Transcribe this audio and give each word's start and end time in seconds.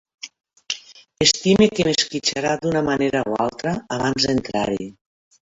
Estime 1.25 1.67
que 1.75 1.85
m'esquitxarà 1.87 2.55
d'una 2.65 2.83
manera 2.89 3.23
o 3.35 3.37
altra 3.47 3.75
abans 4.01 4.27
d'entrar-hi. 4.27 4.91